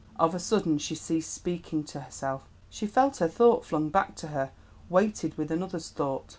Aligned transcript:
Of 0.15 0.33
a 0.33 0.39
sudden 0.39 0.79
she 0.79 0.95
ceased 0.95 1.31
speaking 1.31 1.83
to 1.83 1.99
herself; 2.01 2.49
she 2.71 2.87
felt 2.87 3.17
her 3.17 3.27
thought 3.27 3.63
flung 3.63 3.89
back 3.89 4.15
to 4.15 4.29
her 4.29 4.49
weighted 4.89 5.37
with 5.37 5.51
another's 5.51 5.89
thought. 5.89 6.27